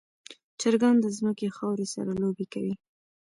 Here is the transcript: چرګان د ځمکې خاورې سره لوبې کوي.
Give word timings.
چرګان 0.59 0.95
د 1.01 1.05
ځمکې 1.17 1.47
خاورې 1.55 1.85
سره 1.95 2.11
لوبې 2.21 2.45
کوي. 2.53 2.73